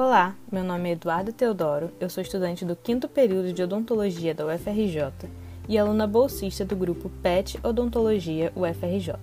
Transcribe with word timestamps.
Olá, 0.00 0.36
meu 0.52 0.62
nome 0.62 0.90
é 0.90 0.92
Eduardo 0.92 1.32
Teodoro, 1.32 1.90
eu 1.98 2.08
sou 2.08 2.22
estudante 2.22 2.64
do 2.64 2.76
quinto 2.76 3.08
período 3.08 3.52
de 3.52 3.64
odontologia 3.64 4.32
da 4.32 4.46
UFRJ 4.46 5.28
e 5.68 5.76
aluna 5.76 6.06
bolsista 6.06 6.64
do 6.64 6.76
grupo 6.76 7.10
PET 7.20 7.58
Odontologia 7.64 8.52
UFRJ. 8.54 9.14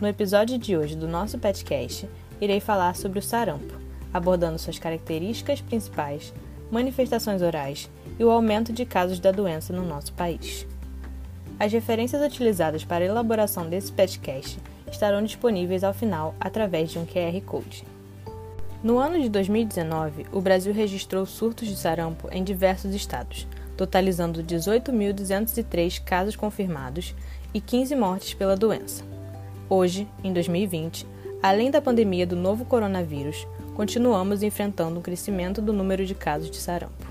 No 0.00 0.08
episódio 0.08 0.56
de 0.56 0.74
hoje 0.74 0.96
do 0.96 1.06
nosso 1.06 1.38
PETcast, 1.38 2.08
irei 2.40 2.60
falar 2.60 2.96
sobre 2.96 3.18
o 3.18 3.22
sarampo, 3.22 3.74
abordando 4.10 4.58
suas 4.58 4.78
características 4.78 5.60
principais, 5.60 6.32
manifestações 6.70 7.42
orais 7.42 7.90
e 8.18 8.24
o 8.24 8.30
aumento 8.30 8.72
de 8.72 8.86
casos 8.86 9.20
da 9.20 9.32
doença 9.32 9.70
no 9.70 9.86
nosso 9.86 10.14
país. 10.14 10.66
As 11.60 11.70
referências 11.70 12.22
utilizadas 12.22 12.86
para 12.86 13.04
a 13.04 13.08
elaboração 13.08 13.68
desse 13.68 13.92
podcast 13.92 14.58
estarão 14.90 15.22
disponíveis 15.22 15.84
ao 15.84 15.92
final 15.92 16.34
através 16.40 16.90
de 16.90 16.98
um 16.98 17.04
QR 17.04 17.38
Code. 17.44 17.93
No 18.84 18.98
ano 18.98 19.18
de 19.18 19.30
2019, 19.30 20.26
o 20.30 20.42
Brasil 20.42 20.70
registrou 20.70 21.24
surtos 21.24 21.66
de 21.66 21.74
sarampo 21.74 22.28
em 22.30 22.44
diversos 22.44 22.94
estados, 22.94 23.48
totalizando 23.78 24.44
18.203 24.44 26.04
casos 26.04 26.36
confirmados 26.36 27.14
e 27.54 27.62
15 27.62 27.96
mortes 27.96 28.34
pela 28.34 28.54
doença. 28.54 29.02
Hoje, 29.70 30.06
em 30.22 30.34
2020, 30.34 31.06
além 31.42 31.70
da 31.70 31.80
pandemia 31.80 32.26
do 32.26 32.36
novo 32.36 32.66
coronavírus, 32.66 33.48
continuamos 33.74 34.42
enfrentando 34.42 34.98
um 34.98 35.02
crescimento 35.02 35.62
do 35.62 35.72
número 35.72 36.04
de 36.04 36.14
casos 36.14 36.50
de 36.50 36.58
sarampo. 36.58 37.06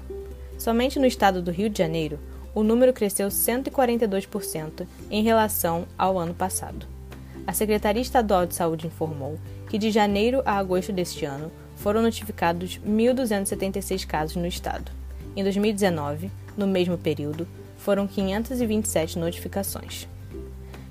Somente 0.60 1.00
no 1.00 1.08
estado 1.08 1.42
do 1.42 1.50
Rio 1.50 1.72
de 1.72 1.80
Janeiro, 1.80 2.20
o 2.54 2.62
número 2.62 2.94
cresceu 2.94 3.30
142% 3.30 4.86
em 5.10 5.24
relação 5.24 5.88
ao 5.98 6.20
ano 6.20 6.36
passado. 6.36 6.93
A 7.46 7.52
Secretaria 7.52 8.02
Estadual 8.02 8.46
de 8.46 8.56
Saúde 8.56 8.88
informou 8.88 9.38
que 9.70 9.78
de 9.78 9.92
janeiro 9.92 10.42
a 10.46 10.58
agosto 10.58 10.94
deste 10.94 11.26
ano 11.26 11.52
foram 11.76 12.02
notificados 12.02 12.80
1.276 12.88 14.06
casos 14.06 14.36
no 14.38 14.48
estado. 14.48 14.92
Em 15.36 15.44
2019, 15.44 16.32
no 16.56 16.66
mesmo 16.66 16.98
período, 16.98 17.48
foram 17.78 18.08
527 18.08 19.20
notificações. 19.20 20.08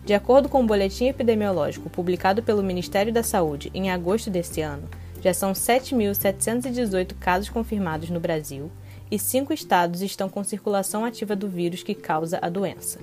De 0.04 0.12
acordo 0.12 0.48
com 0.48 0.62
o 0.62 0.66
boletim 0.66 1.06
epidemiológico 1.06 1.88
publicado 1.88 2.42
pelo 2.42 2.62
Ministério 2.62 3.12
da 3.12 3.22
Saúde 3.22 3.70
em 3.72 3.90
agosto 3.90 4.28
deste 4.28 4.60
ano, 4.60 4.88
já 5.22 5.32
são 5.32 5.52
7.718 5.52 7.14
casos 7.18 7.48
confirmados 7.48 8.10
no 8.10 8.18
Brasil 8.20 8.70
e 9.10 9.18
cinco 9.18 9.52
estados 9.52 10.02
estão 10.02 10.28
com 10.28 10.42
circulação 10.42 11.04
ativa 11.04 11.36
do 11.36 11.48
vírus 11.48 11.82
que 11.82 11.94
causa 11.94 12.38
a 12.42 12.48
doença. 12.48 12.98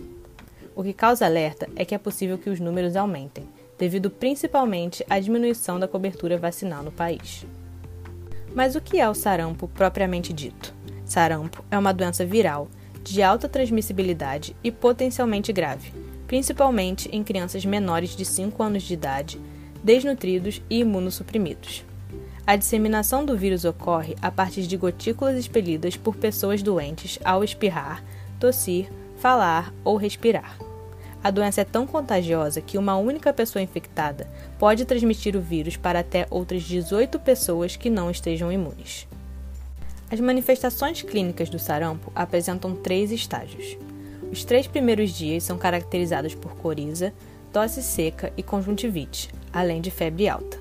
O 0.79 0.83
que 0.83 0.93
causa 0.93 1.25
alerta 1.25 1.67
é 1.75 1.83
que 1.83 1.93
é 1.93 1.97
possível 1.97 2.37
que 2.37 2.49
os 2.49 2.57
números 2.57 2.95
aumentem, 2.95 3.45
devido 3.77 4.09
principalmente 4.09 5.05
à 5.09 5.19
diminuição 5.19 5.77
da 5.77 5.89
cobertura 5.89 6.37
vacinal 6.37 6.81
no 6.81 6.89
país. 6.89 7.45
Mas 8.55 8.75
o 8.75 8.79
que 8.79 8.97
é 8.97 9.09
o 9.09 9.13
sarampo 9.13 9.67
propriamente 9.67 10.31
dito? 10.31 10.73
Sarampo 11.03 11.65
é 11.69 11.77
uma 11.77 11.91
doença 11.91 12.25
viral, 12.25 12.69
de 13.03 13.21
alta 13.21 13.49
transmissibilidade 13.49 14.55
e 14.63 14.71
potencialmente 14.71 15.51
grave, 15.51 15.91
principalmente 16.25 17.09
em 17.11 17.25
crianças 17.25 17.65
menores 17.65 18.15
de 18.15 18.23
5 18.23 18.63
anos 18.63 18.83
de 18.83 18.93
idade, 18.93 19.37
desnutridos 19.83 20.61
e 20.69 20.79
imunossuprimidos. 20.79 21.83
A 22.47 22.55
disseminação 22.55 23.25
do 23.25 23.35
vírus 23.35 23.65
ocorre 23.65 24.15
a 24.21 24.31
partir 24.31 24.61
de 24.61 24.77
gotículas 24.77 25.35
expelidas 25.35 25.97
por 25.97 26.15
pessoas 26.15 26.63
doentes 26.63 27.19
ao 27.25 27.43
espirrar, 27.43 28.01
tossir, 28.39 28.89
falar 29.17 29.73
ou 29.83 29.97
respirar. 29.97 30.68
A 31.21 31.31
doença 31.31 31.61
é 31.61 31.65
tão 31.65 31.85
contagiosa 31.85 32.61
que 32.61 32.77
uma 32.77 32.95
única 32.95 33.33
pessoa 33.33 33.61
infectada 33.61 34.25
pode 34.57 34.85
transmitir 34.85 35.35
o 35.35 35.41
vírus 35.41 35.75
para 35.75 35.99
até 35.99 36.25
outras 36.29 36.63
18 36.63 37.19
pessoas 37.19 37.75
que 37.75 37.89
não 37.89 38.09
estejam 38.09 38.51
imunes. 38.51 39.05
As 40.09 40.19
manifestações 40.19 41.01
clínicas 41.01 41.49
do 41.49 41.59
sarampo 41.59 42.11
apresentam 42.15 42.73
três 42.73 43.11
estágios. 43.11 43.77
Os 44.31 44.45
três 44.45 44.65
primeiros 44.65 45.11
dias 45.11 45.43
são 45.43 45.57
caracterizados 45.57 46.33
por 46.33 46.55
coriza, 46.55 47.13
tosse 47.51 47.83
seca 47.83 48.31
e 48.37 48.41
conjuntivite, 48.41 49.29
além 49.51 49.81
de 49.81 49.91
febre 49.91 50.29
alta. 50.29 50.57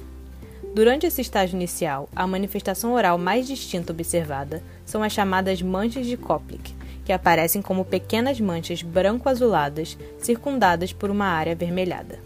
Durante 0.75 1.07
esse 1.07 1.21
estágio 1.21 1.57
inicial, 1.57 2.09
a 2.15 2.27
manifestação 2.27 2.93
oral 2.93 3.17
mais 3.17 3.47
distinta 3.47 3.93
observada 3.93 4.63
são 4.85 5.03
as 5.03 5.13
chamadas 5.13 5.63
manchas 5.63 6.07
de 6.07 6.17
Koplik, 6.17 6.75
que 7.09 7.13
aparecem 7.15 7.63
como 7.63 7.87
pequenas 7.87 8.39
manchas 8.39 8.83
branco-azuladas 8.83 9.97
circundadas 10.19 10.93
por 10.93 11.09
uma 11.11 11.25
área 11.25 11.55
avermelhada. 11.55 12.19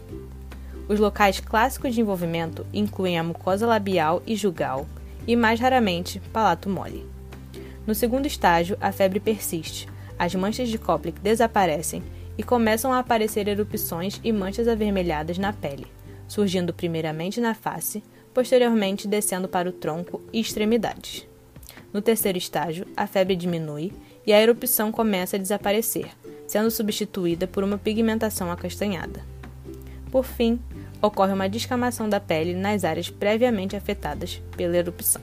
Os 0.89 0.99
locais 0.99 1.39
clássicos 1.39 1.95
de 1.95 2.01
envolvimento 2.01 2.65
incluem 2.73 3.17
a 3.17 3.23
mucosa 3.23 3.65
labial 3.65 4.21
e 4.27 4.35
jugal, 4.35 4.85
e 5.25 5.37
mais 5.37 5.57
raramente, 5.57 6.19
palato 6.33 6.67
mole. 6.67 7.07
No 7.87 7.95
segundo 7.95 8.25
estágio, 8.25 8.77
a 8.81 8.91
febre 8.91 9.21
persiste, 9.21 9.87
as 10.19 10.35
manchas 10.35 10.67
de 10.67 10.77
Koplik 10.77 11.17
desaparecem 11.21 12.03
e 12.37 12.43
começam 12.43 12.91
a 12.91 12.99
aparecer 12.99 13.47
erupções 13.47 14.19
e 14.21 14.33
manchas 14.33 14.67
avermelhadas 14.67 15.37
na 15.37 15.53
pele, 15.53 15.87
surgindo 16.27 16.73
primeiramente 16.73 17.39
na 17.39 17.53
face, 17.53 18.03
posteriormente 18.33 19.07
descendo 19.07 19.47
para 19.47 19.69
o 19.69 19.71
tronco 19.71 20.21
e 20.33 20.41
extremidades. 20.41 21.25
No 21.93 22.01
terceiro 22.01 22.37
estágio, 22.37 22.85
a 22.97 23.07
febre 23.07 23.37
diminui 23.37 23.93
e 24.25 24.33
a 24.33 24.41
erupção 24.41 24.91
começa 24.91 25.35
a 25.35 25.39
desaparecer, 25.39 26.09
sendo 26.47 26.71
substituída 26.71 27.47
por 27.47 27.63
uma 27.63 27.77
pigmentação 27.77 28.51
acastanhada. 28.51 29.21
Por 30.11 30.23
fim, 30.23 30.59
ocorre 31.01 31.33
uma 31.33 31.49
descamação 31.49 32.07
da 32.07 32.19
pele 32.19 32.53
nas 32.53 32.83
áreas 32.83 33.09
previamente 33.09 33.75
afetadas 33.75 34.41
pela 34.55 34.77
erupção. 34.77 35.21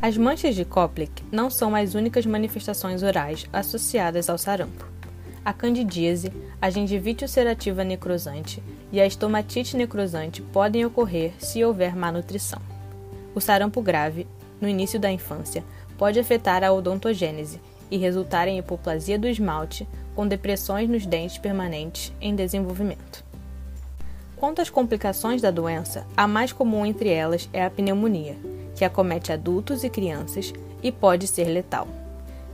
As 0.00 0.16
manchas 0.16 0.54
de 0.54 0.64
Koplik 0.64 1.22
não 1.30 1.50
são 1.50 1.76
as 1.76 1.94
únicas 1.94 2.26
manifestações 2.26 3.02
orais 3.02 3.46
associadas 3.52 4.28
ao 4.28 4.38
sarampo. 4.38 4.90
A 5.44 5.52
candidíase, 5.52 6.32
a 6.60 6.70
gengivite 6.70 7.24
ulcerativa 7.24 7.84
necrosante 7.84 8.62
e 8.90 9.00
a 9.00 9.06
estomatite 9.06 9.76
necrosante 9.76 10.40
podem 10.40 10.84
ocorrer 10.84 11.32
se 11.38 11.64
houver 11.64 11.96
má 11.96 12.10
nutrição. 12.10 12.60
O 13.34 13.40
sarampo 13.40 13.82
grave, 13.82 14.26
no 14.60 14.68
início 14.68 14.98
da 15.00 15.10
infância, 15.10 15.64
pode 15.98 16.18
afetar 16.18 16.62
a 16.62 16.72
odontogênese 16.72 17.60
e 17.92 17.98
resultar 17.98 18.48
em 18.48 18.56
hipoplasia 18.56 19.18
do 19.18 19.28
esmalte, 19.28 19.86
com 20.16 20.26
depressões 20.26 20.88
nos 20.88 21.04
dentes 21.04 21.36
permanentes 21.36 22.10
em 22.22 22.34
desenvolvimento. 22.34 23.22
Quanto 24.34 24.62
às 24.62 24.70
complicações 24.70 25.42
da 25.42 25.50
doença, 25.50 26.06
a 26.16 26.26
mais 26.26 26.52
comum 26.52 26.86
entre 26.86 27.10
elas 27.10 27.50
é 27.52 27.62
a 27.62 27.70
pneumonia, 27.70 28.34
que 28.74 28.84
acomete 28.84 29.30
adultos 29.30 29.84
e 29.84 29.90
crianças 29.90 30.54
e 30.82 30.90
pode 30.90 31.26
ser 31.26 31.44
letal. 31.44 31.86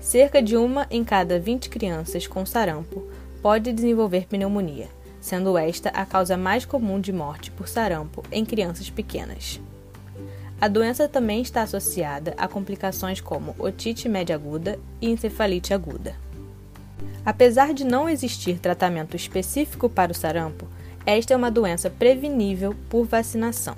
Cerca 0.01 0.43
de 0.43 0.57
uma 0.57 0.89
em 0.91 1.05
cada 1.05 1.39
20 1.39 1.71
crianças 1.71 2.27
com 2.27 2.45
sarampo 2.45 3.09
pode 3.41 3.73
desenvolver 3.73 4.27
pneumonia, 4.27 4.89
sendo 5.21 5.57
esta 5.57 5.91
a 5.91 6.05
causa 6.05 6.37
mais 6.37 6.65
comum 6.65 7.01
de 7.01 7.13
morte 7.13 7.53
por 7.53 7.69
sarampo 7.69 8.25
em 8.33 8.45
crianças 8.45 8.91
pequenas. 8.91 9.61
A 10.61 10.67
doença 10.67 11.09
também 11.09 11.41
está 11.41 11.63
associada 11.63 12.35
a 12.37 12.49
complicações 12.49 13.21
como 13.21 13.55
otite 13.59 14.09
média 14.09 14.35
aguda 14.35 14.77
e 15.01 15.09
encefalite 15.09 15.73
aguda. 15.73 16.17
Apesar 17.25 17.73
de 17.73 17.85
não 17.85 18.09
existir 18.09 18.59
tratamento 18.59 19.15
específico 19.15 19.89
para 19.89 20.11
o 20.11 20.15
sarampo, 20.15 20.67
esta 21.07 21.33
é 21.33 21.37
uma 21.37 21.51
doença 21.51 21.89
prevenível 21.89 22.75
por 22.91 23.05
vacinação. 23.05 23.77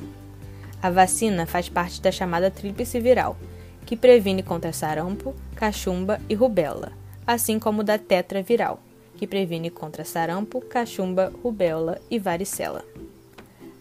A 0.82 0.90
vacina 0.90 1.44
faz 1.44 1.68
parte 1.68 2.00
da 2.00 2.10
chamada 2.10 2.50
tríplice 2.50 2.98
viral, 2.98 3.36
que 3.84 3.94
previne 3.94 4.42
contra 4.42 4.72
sarampo, 4.72 5.34
cachumba 5.54 6.18
e 6.30 6.34
rubéola, 6.34 6.92
assim 7.26 7.58
como 7.58 7.84
da 7.84 7.98
tetraviral, 7.98 8.80
que 9.16 9.26
previne 9.26 9.68
contra 9.68 10.02
sarampo, 10.02 10.62
cachumba, 10.62 11.30
rubéola 11.42 12.00
e 12.10 12.18
varicela. 12.18 12.89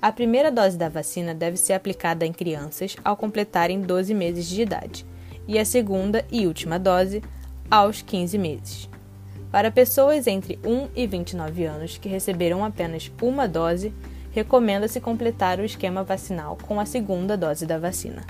A 0.01 0.13
primeira 0.13 0.49
dose 0.49 0.77
da 0.77 0.87
vacina 0.87 1.35
deve 1.35 1.57
ser 1.57 1.73
aplicada 1.73 2.25
em 2.25 2.31
crianças 2.31 2.95
ao 3.03 3.17
completarem 3.17 3.81
12 3.81 4.13
meses 4.13 4.47
de 4.47 4.61
idade, 4.61 5.05
e 5.45 5.59
a 5.59 5.65
segunda 5.65 6.25
e 6.31 6.47
última 6.47 6.79
dose 6.79 7.21
aos 7.69 8.01
15 8.01 8.37
meses. 8.37 8.89
Para 9.51 9.69
pessoas 9.69 10.25
entre 10.25 10.57
1 10.63 10.87
e 10.95 11.05
29 11.05 11.65
anos 11.65 11.97
que 11.97 12.07
receberam 12.07 12.63
apenas 12.63 13.11
uma 13.21 13.45
dose, 13.45 13.91
recomenda-se 14.31 15.01
completar 15.01 15.59
o 15.59 15.65
esquema 15.65 16.01
vacinal 16.01 16.57
com 16.65 16.79
a 16.79 16.85
segunda 16.85 17.35
dose 17.35 17.65
da 17.65 17.77
vacina. 17.77 18.25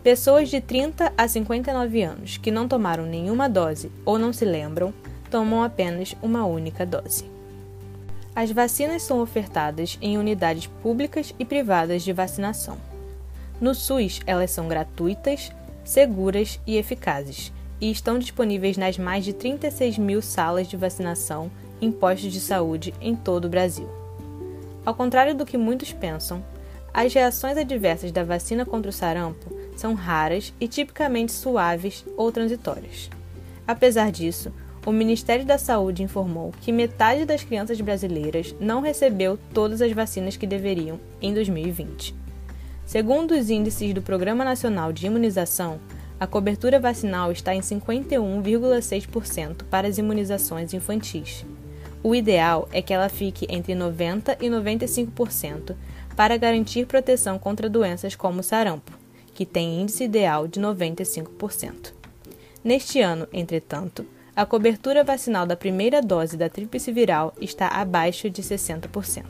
Pessoas 0.00 0.48
de 0.48 0.60
30 0.60 1.12
a 1.18 1.26
59 1.26 2.02
anos 2.02 2.36
que 2.36 2.52
não 2.52 2.68
tomaram 2.68 3.04
nenhuma 3.04 3.48
dose 3.48 3.90
ou 4.04 4.16
não 4.16 4.32
se 4.32 4.44
lembram, 4.44 4.94
tomam 5.28 5.64
apenas 5.64 6.14
uma 6.22 6.44
única 6.44 6.86
dose. 6.86 7.37
As 8.34 8.50
vacinas 8.50 9.02
são 9.02 9.20
ofertadas 9.20 9.98
em 10.00 10.16
unidades 10.16 10.66
públicas 10.66 11.34
e 11.38 11.44
privadas 11.44 12.02
de 12.02 12.12
vacinação. 12.12 12.78
No 13.60 13.74
SUS, 13.74 14.20
elas 14.26 14.50
são 14.50 14.68
gratuitas, 14.68 15.50
seguras 15.84 16.60
e 16.66 16.76
eficazes, 16.76 17.52
e 17.80 17.90
estão 17.90 18.18
disponíveis 18.18 18.76
nas 18.76 18.98
mais 18.98 19.24
de 19.24 19.32
36 19.32 19.98
mil 19.98 20.22
salas 20.22 20.68
de 20.68 20.76
vacinação 20.76 21.50
em 21.80 21.90
postos 21.90 22.32
de 22.32 22.40
saúde 22.40 22.94
em 23.00 23.14
todo 23.16 23.46
o 23.46 23.48
Brasil. 23.48 23.88
Ao 24.84 24.94
contrário 24.94 25.34
do 25.34 25.46
que 25.46 25.56
muitos 25.56 25.92
pensam, 25.92 26.42
as 26.92 27.12
reações 27.12 27.56
adversas 27.56 28.10
da 28.10 28.24
vacina 28.24 28.64
contra 28.64 28.90
o 28.90 28.92
sarampo 28.92 29.52
são 29.76 29.94
raras 29.94 30.52
e 30.60 30.66
tipicamente 30.66 31.32
suaves 31.32 32.04
ou 32.16 32.32
transitórias. 32.32 33.10
Apesar 33.66 34.10
disso, 34.10 34.52
o 34.86 34.92
Ministério 34.92 35.44
da 35.44 35.58
Saúde 35.58 36.02
informou 36.02 36.52
que 36.60 36.72
metade 36.72 37.24
das 37.24 37.44
crianças 37.44 37.80
brasileiras 37.80 38.54
não 38.60 38.80
recebeu 38.80 39.38
todas 39.52 39.82
as 39.82 39.92
vacinas 39.92 40.36
que 40.36 40.46
deveriam 40.46 40.98
em 41.20 41.34
2020. 41.34 42.14
Segundo 42.86 43.32
os 43.32 43.50
índices 43.50 43.92
do 43.92 44.00
Programa 44.00 44.44
Nacional 44.44 44.92
de 44.92 45.06
Imunização, 45.06 45.78
a 46.18 46.26
cobertura 46.26 46.80
vacinal 46.80 47.30
está 47.30 47.54
em 47.54 47.60
51,6% 47.60 49.64
para 49.64 49.86
as 49.86 49.98
imunizações 49.98 50.72
infantis. 50.72 51.44
O 52.02 52.14
ideal 52.14 52.68
é 52.72 52.80
que 52.80 52.94
ela 52.94 53.08
fique 53.08 53.46
entre 53.50 53.74
90% 53.74 54.38
e 54.40 54.48
95% 54.48 55.76
para 56.16 56.36
garantir 56.36 56.86
proteção 56.86 57.38
contra 57.38 57.68
doenças 57.68 58.16
como 58.16 58.42
sarampo, 58.42 58.92
que 59.34 59.44
tem 59.44 59.80
índice 59.80 60.04
ideal 60.04 60.48
de 60.48 60.58
95%. 60.58 61.92
Neste 62.64 63.00
ano, 63.00 63.28
entretanto, 63.32 64.04
a 64.38 64.46
cobertura 64.46 65.02
vacinal 65.02 65.44
da 65.44 65.56
primeira 65.56 66.00
dose 66.00 66.36
da 66.36 66.48
tríplice 66.48 66.92
viral 66.92 67.34
está 67.40 67.66
abaixo 67.66 68.30
de 68.30 68.40
60%. 68.40 69.24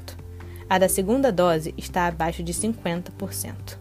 A 0.69 0.79
da 0.79 0.87
segunda 0.87 1.33
dose 1.33 1.73
está 1.79 2.07
abaixo 2.07 2.43
de 2.43 2.53
50%. 2.53 3.79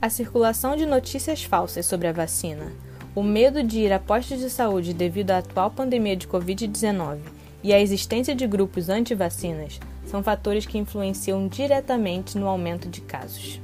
A 0.00 0.10
circulação 0.10 0.74
de 0.74 0.86
notícias 0.86 1.44
falsas 1.44 1.86
sobre 1.86 2.08
a 2.08 2.12
vacina, 2.12 2.72
o 3.14 3.22
medo 3.22 3.62
de 3.62 3.78
ir 3.78 3.92
a 3.92 4.00
postos 4.00 4.40
de 4.40 4.50
saúde 4.50 4.92
devido 4.92 5.30
à 5.30 5.38
atual 5.38 5.70
pandemia 5.70 6.16
de 6.16 6.26
Covid-19 6.26 7.20
e 7.62 7.72
a 7.72 7.78
existência 7.78 8.34
de 8.34 8.44
grupos 8.44 8.88
anti-vacinas 8.88 9.78
são 10.04 10.20
fatores 10.20 10.66
que 10.66 10.78
influenciam 10.78 11.46
diretamente 11.46 12.36
no 12.36 12.48
aumento 12.48 12.88
de 12.88 13.02
casos. 13.02 13.60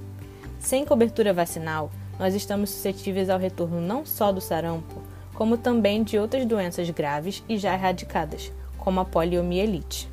Sem 0.61 0.85
cobertura 0.85 1.33
vacinal, 1.33 1.91
nós 2.17 2.33
estamos 2.33 2.71
suscetíveis 2.71 3.29
ao 3.29 3.41
retorno 3.41 3.81
não 3.81 4.07
só 4.07 4.31
do 4.31 4.41
sarampo, 4.41 5.03
como 5.39 5.57
também 5.57 6.03
de 6.03 6.19
outras 6.19 6.45
doenças 6.45 6.91
graves 6.91 7.45
e 7.49 7.57
já 7.57 7.73
erradicadas, 7.73 8.51
como 8.77 8.99
a 8.99 9.05
poliomielite. 9.05 10.11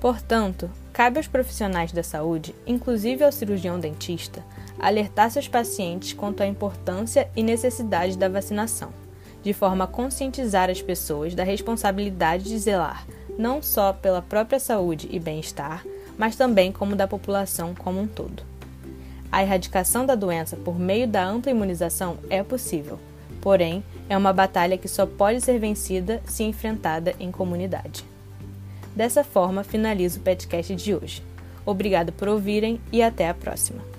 Portanto, 0.00 0.68
cabe 0.92 1.18
aos 1.18 1.28
profissionais 1.28 1.92
da 1.92 2.02
saúde, 2.02 2.52
inclusive 2.66 3.22
ao 3.22 3.30
cirurgião 3.30 3.78
dentista, 3.78 4.44
alertar 4.80 5.30
seus 5.30 5.46
pacientes 5.46 6.12
quanto 6.12 6.42
à 6.42 6.46
importância 6.48 7.30
e 7.36 7.42
necessidade 7.44 8.18
da 8.18 8.28
vacinação, 8.28 8.88
de 9.44 9.52
forma 9.52 9.84
a 9.84 9.86
conscientizar 9.86 10.68
as 10.68 10.82
pessoas 10.82 11.32
da 11.36 11.44
responsabilidade 11.44 12.46
de 12.46 12.58
zelar 12.58 13.06
não 13.38 13.62
só 13.62 13.92
pela 13.92 14.20
própria 14.20 14.58
saúde 14.58 15.08
e 15.12 15.20
bem-estar, 15.20 15.84
mas 16.18 16.34
também 16.34 16.72
como 16.72 16.96
da 16.96 17.06
população 17.06 17.76
como 17.76 18.00
um 18.00 18.08
todo. 18.08 18.42
A 19.30 19.44
erradicação 19.44 20.04
da 20.04 20.16
doença 20.16 20.56
por 20.56 20.76
meio 20.76 21.06
da 21.06 21.24
ampla 21.24 21.52
imunização 21.52 22.18
é 22.28 22.42
possível, 22.42 22.98
porém, 23.40 23.82
é 24.08 24.16
uma 24.16 24.32
batalha 24.32 24.78
que 24.78 24.88
só 24.88 25.06
pode 25.06 25.40
ser 25.40 25.58
vencida 25.58 26.22
se 26.26 26.42
enfrentada 26.44 27.14
em 27.18 27.30
comunidade. 27.30 28.04
Dessa 28.94 29.22
forma, 29.22 29.62
finalizo 29.62 30.18
o 30.18 30.22
podcast 30.22 30.74
de 30.74 30.94
hoje. 30.94 31.22
Obrigado 31.64 32.12
por 32.12 32.28
ouvirem 32.28 32.80
e 32.90 33.02
até 33.02 33.28
a 33.28 33.34
próxima. 33.34 33.97